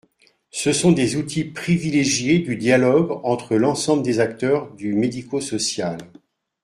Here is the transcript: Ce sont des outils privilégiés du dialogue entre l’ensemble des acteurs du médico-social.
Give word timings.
Ce 0.49 0.73
sont 0.73 0.91
des 0.93 1.15
outils 1.15 1.43
privilégiés 1.43 2.39
du 2.39 2.55
dialogue 2.55 3.19
entre 3.23 3.55
l’ensemble 3.55 4.01
des 4.01 4.19
acteurs 4.19 4.73
du 4.73 4.93
médico-social. 4.95 5.99